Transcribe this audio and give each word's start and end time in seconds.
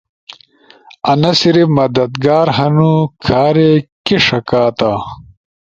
انا 1.11 1.31
صرف 1.41 1.67
مددگار 1.77 2.47
ہنو، 2.57 2.93
کھارے 3.23 3.71
کے 4.05 4.15
ݜکاتا۔ 4.25 4.91